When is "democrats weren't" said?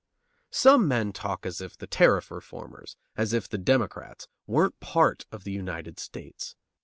3.59-4.79